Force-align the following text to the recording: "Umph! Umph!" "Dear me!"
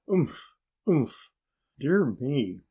"Umph! 0.11 0.55
Umph!" 0.87 1.31
"Dear 1.77 2.05
me!" 2.19 2.59